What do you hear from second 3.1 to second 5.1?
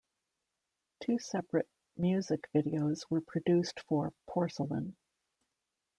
were produced for "Porcelain".